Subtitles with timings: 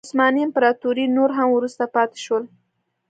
[0.07, 2.43] عثماني امپراتوري نور هم وروسته پاتې شول.